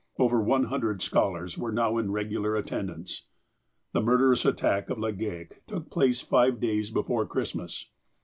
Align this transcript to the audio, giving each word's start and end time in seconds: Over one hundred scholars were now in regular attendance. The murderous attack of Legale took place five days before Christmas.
Over 0.17 0.41
one 0.41 0.63
hundred 0.63 1.03
scholars 1.03 1.59
were 1.59 1.71
now 1.71 1.99
in 1.99 2.11
regular 2.11 2.55
attendance. 2.55 3.25
The 3.91 4.01
murderous 4.01 4.45
attack 4.45 4.89
of 4.89 4.97
Legale 4.97 5.49
took 5.67 5.91
place 5.91 6.21
five 6.21 6.59
days 6.59 6.89
before 6.89 7.27
Christmas. 7.27 7.87